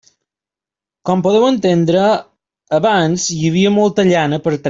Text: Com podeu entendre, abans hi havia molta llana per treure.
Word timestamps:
Com 1.09 1.21
podeu 1.27 1.45
entendre, 1.49 2.07
abans 2.79 3.27
hi 3.37 3.41
havia 3.51 3.75
molta 3.77 4.09
llana 4.15 4.43
per 4.43 4.51
treure. 4.53 4.59